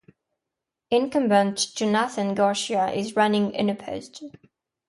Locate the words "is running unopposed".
2.89-4.23